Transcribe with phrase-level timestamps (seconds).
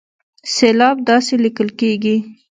[0.53, 2.15] سېلاب داسې ليکل کېږي